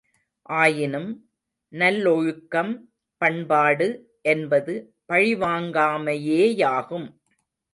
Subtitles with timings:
[0.49, 1.09] ஆயினும்,
[1.73, 2.71] நல்லொழுக்கம்,
[3.21, 3.87] பண்பாடு
[4.21, 4.75] என்பது
[5.09, 7.07] பழிவாங்காமையேயாகும்.